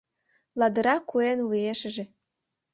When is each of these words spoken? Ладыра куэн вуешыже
Ладыра 0.59 0.95
куэн 1.09 1.39
вуешыже 1.47 2.03